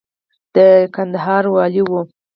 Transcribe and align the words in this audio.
د 0.55 0.57
کندهار 0.95 1.43
والي 1.53 1.83
و. 1.89 1.91